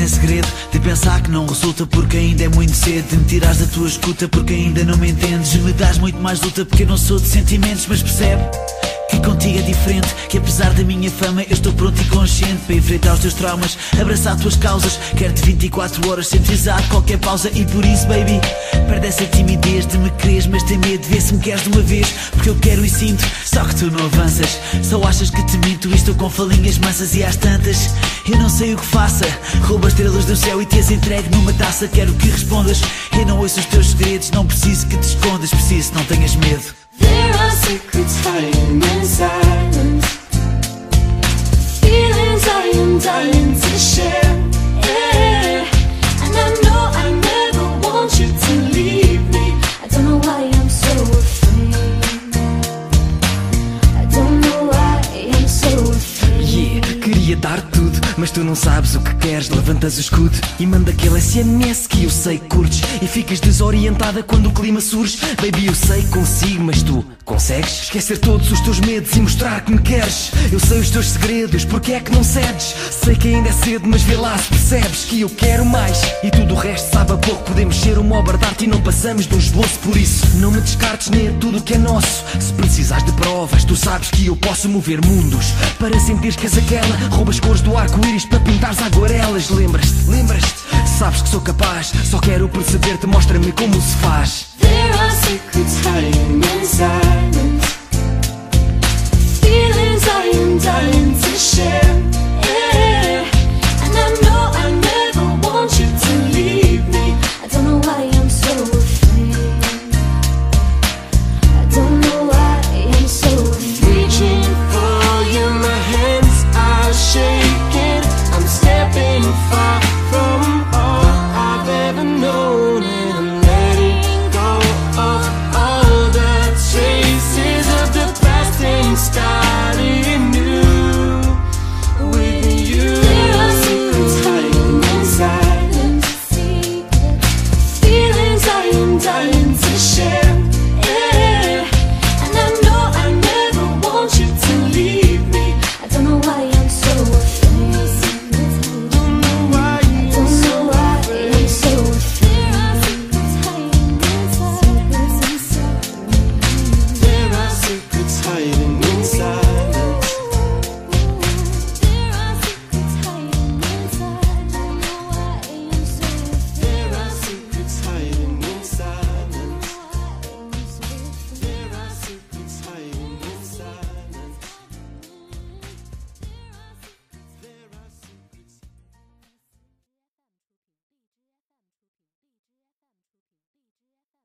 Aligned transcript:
em 0.00 0.08
segredo, 0.08 0.48
de 0.72 0.80
pensar 0.80 1.22
que 1.22 1.30
não 1.30 1.46
resulta 1.46 1.86
porque 1.86 2.16
ainda 2.16 2.44
é 2.44 2.48
muito 2.48 2.74
cedo, 2.74 3.08
de 3.08 3.16
me 3.18 3.24
tirares 3.24 3.58
da 3.58 3.66
tua 3.66 3.86
escuta 3.86 4.28
porque 4.28 4.54
ainda 4.54 4.82
não 4.84 4.96
me 4.96 5.10
entendes, 5.10 5.54
me 5.56 5.72
dás 5.72 5.98
muito 5.98 6.20
mais 6.20 6.40
luta 6.40 6.64
porque 6.64 6.84
eu 6.84 6.86
não 6.86 6.96
sou 6.96 7.18
de 7.18 7.26
sentimentos, 7.26 7.86
mas 7.86 8.02
percebe? 8.02 8.42
Que 9.10 9.20
contigo 9.20 9.58
é 9.58 9.62
diferente, 9.62 10.14
que 10.28 10.38
apesar 10.38 10.72
da 10.72 10.84
minha 10.84 11.10
fama 11.10 11.42
eu 11.42 11.52
estou 11.52 11.72
pronto 11.72 12.00
e 12.00 12.04
consciente 12.06 12.62
para 12.66 12.76
enfrentar 12.76 13.14
os 13.14 13.20
teus 13.20 13.34
traumas, 13.34 13.76
abraçar 14.00 14.36
tuas 14.36 14.56
causas. 14.56 14.98
Quero-te 15.16 15.42
24 15.42 16.08
horas 16.08 16.28
sem 16.28 16.40
precisar 16.40 16.80
qualquer 16.88 17.18
pausa 17.18 17.50
e 17.54 17.64
por 17.66 17.84
isso, 17.84 18.06
baby, 18.06 18.40
perde 18.88 19.06
essa 19.08 19.26
timidez 19.26 19.86
de 19.86 19.98
me 19.98 20.10
queres, 20.10 20.46
mas 20.46 20.62
tem 20.62 20.78
medo 20.78 21.02
de 21.02 21.08
ver 21.08 21.20
se 21.20 21.34
me 21.34 21.40
queres 21.40 21.62
de 21.64 21.70
uma 21.70 21.82
vez. 21.82 22.08
Porque 22.30 22.50
eu 22.50 22.56
quero 22.56 22.84
e 22.84 22.88
sinto, 22.88 23.24
só 23.44 23.64
que 23.64 23.74
tu 23.74 23.90
não 23.90 24.04
avanças. 24.04 24.58
Só 24.82 25.02
achas 25.02 25.30
que 25.30 25.42
te 25.44 25.58
minto 25.58 25.88
e 25.88 25.94
estou 25.94 26.14
com 26.14 26.30
falinhas 26.30 26.78
mansas 26.78 27.14
e 27.14 27.24
às 27.24 27.36
tantas. 27.36 27.90
Eu 28.30 28.38
não 28.38 28.48
sei 28.48 28.74
o 28.74 28.76
que 28.76 28.86
faça, 28.86 29.26
rouba 29.62 29.88
estrelas 29.88 30.24
do 30.24 30.36
céu 30.36 30.62
e 30.62 30.66
te 30.66 30.78
as 30.78 30.90
entregue 30.90 31.28
numa 31.30 31.52
taça. 31.54 31.88
Quero 31.88 32.12
que 32.14 32.28
respondas, 32.28 32.80
eu 33.12 33.26
não 33.26 33.38
ouço 33.38 33.58
os 33.60 33.66
teus 33.66 33.90
segredos, 33.90 34.30
não 34.30 34.46
preciso 34.46 34.86
que 34.86 34.96
te 34.96 35.08
escondas, 35.08 35.50
preciso, 35.50 35.92
não 35.94 36.04
tenhas 36.04 36.36
medo. 36.36 36.79
There 38.22 38.34
are 38.34 38.40
secrets 38.42 38.60
hiding 38.60 38.82
in 38.82 39.39
dar 57.36 57.60
tudo, 57.60 57.98
mas 58.16 58.30
tu 58.30 58.44
não 58.44 58.54
sabes 58.54 58.94
o 58.94 59.00
que 59.00 59.14
queres. 59.16 59.48
Levantas 59.48 59.96
o 59.96 60.00
escudo 60.00 60.38
e 60.58 60.66
manda 60.66 60.90
aquele 60.90 61.20
SMS 61.20 61.86
que 61.86 62.04
eu 62.04 62.10
sei 62.10 62.38
que 62.38 62.48
curtes. 62.48 62.82
E 63.00 63.06
ficas 63.06 63.40
desorientada 63.40 64.22
quando 64.22 64.48
o 64.48 64.52
clima 64.52 64.80
surge. 64.80 65.18
Baby, 65.36 65.66
eu 65.66 65.74
sei 65.74 66.02
que 66.02 66.08
consigo, 66.08 66.64
mas 66.64 66.82
tu 66.82 67.04
consegues 67.24 67.84
esquecer 67.84 68.18
todos 68.18 68.50
os 68.50 68.60
teus 68.60 68.80
medos 68.80 69.14
e 69.16 69.20
mostrar 69.20 69.60
que 69.64 69.72
me 69.72 69.80
queres. 69.80 70.32
Eu 70.52 70.60
sei 70.60 70.80
os 70.80 70.90
teus 70.90 71.10
segredos, 71.10 71.64
porque 71.64 71.92
é 71.92 72.00
que 72.00 72.12
não 72.12 72.24
cedes? 72.24 72.74
Sei 72.90 73.14
que 73.14 73.28
ainda 73.28 73.48
é 73.48 73.52
cedo, 73.52 73.86
mas 73.86 74.02
vê 74.02 74.16
lá 74.16 74.36
se 74.36 74.48
percebes 74.48 75.04
que 75.04 75.20
eu 75.20 75.30
quero 75.30 75.64
mais. 75.64 75.98
E 76.22 76.30
tudo 76.30 76.54
o 76.54 76.58
resto 76.58 76.92
sabe 76.92 76.99
a 77.12 77.18
pouco. 77.18 77.42
Podemos 77.44 77.76
ser 77.76 77.98
uma 77.98 78.16
obra 78.16 78.38
de 78.38 78.44
arte 78.44 78.64
e 78.64 78.66
não 78.68 78.80
passamos 78.80 79.26
de 79.26 79.34
um 79.34 79.38
esboço. 79.38 79.78
Por 79.80 79.96
isso, 79.96 80.26
não 80.36 80.50
me 80.50 80.60
descartes 80.60 81.10
nem 81.10 81.28
a 81.28 81.32
tudo 81.32 81.58
o 81.58 81.62
que 81.62 81.74
é 81.74 81.78
nosso. 81.78 82.24
Se 82.38 82.52
precisares 82.52 83.04
de 83.04 83.12
provas, 83.12 83.64
tu 83.64 83.76
sabes 83.76 84.10
que 84.10 84.26
eu 84.26 84.36
posso 84.36 84.68
mover 84.68 85.04
mundos. 85.04 85.52
Para 85.78 85.98
sentires 86.00 86.36
que 86.36 86.46
és 86.46 86.56
aquela, 86.56 86.96
roubas 87.10 87.40
cores 87.40 87.60
do 87.60 87.76
arco-íris 87.76 88.24
para 88.24 88.40
pintares 88.40 88.80
aguarelas. 88.82 89.50
Lembras-te, 89.50 90.08
lembras-te? 90.08 90.60
Sabes 90.98 91.22
que 91.22 91.28
sou 91.28 91.40
capaz, 91.40 91.92
só 92.04 92.18
quero 92.18 92.48
perceber-te, 92.48 93.06
mostra-me 93.06 93.52
como 93.52 93.80
se 93.80 93.96
faz. 93.96 94.46
There 94.60 94.92
are 94.98 95.10
secrets 95.10 95.78
hiding 95.84 96.42
in 96.42 97.09